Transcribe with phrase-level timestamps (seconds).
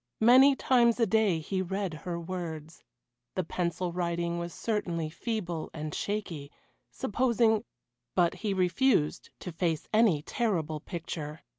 [0.21, 2.83] Many times a day he read her words;
[3.35, 6.51] the pencil writing was certainly feeble and shaky
[6.89, 7.63] supposing
[8.15, 11.41] But he refused to face any terrible picture.